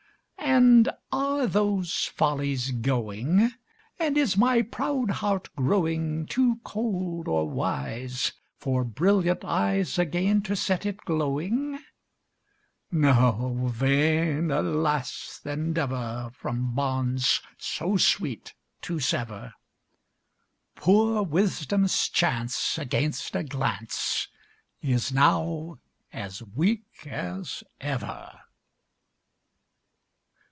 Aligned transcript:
And 0.43 0.89
are 1.13 1.47
those 1.47 2.05
follies 2.05 2.71
going? 2.71 3.53
And 3.99 4.17
is 4.17 4.35
my 4.35 4.61
proud 4.61 5.09
heart 5.11 5.53
growing 5.55 6.25
Too 6.25 6.59
cold 6.63 7.27
or 7.27 7.47
wise 7.49 8.33
For 8.57 8.83
brilliant 8.83 9.45
eyes 9.45 9.97
Again 9.97 10.41
to 10.43 10.55
set 10.55 10.85
it 10.85 10.97
glowing? 11.05 11.79
No, 12.91 13.63
vain, 13.71 14.51
alas! 14.51 15.39
the 15.41 15.51
endeavor 15.53 16.31
From 16.33 16.73
bonds 16.75 17.41
so 17.57 17.95
sweet 17.95 18.53
to 18.81 18.99
sever; 18.99 19.53
Poor 20.75 21.23
Wisdom's 21.23 22.09
chance 22.09 22.77
Against 22.77 23.35
a 23.35 23.43
glance 23.43 24.27
Is 24.81 25.13
now 25.13 25.77
as 26.11 26.43
weak 26.55 27.07
as 27.07 27.63
ever. 27.79 28.31